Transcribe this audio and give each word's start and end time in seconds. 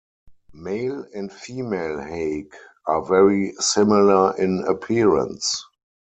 Male 0.55 1.05
and 1.13 1.31
female 1.31 2.01
hake 2.01 2.55
are 2.87 3.05
very 3.05 3.53
similar 3.59 4.35
in 4.35 4.63
appearance. 4.67 5.63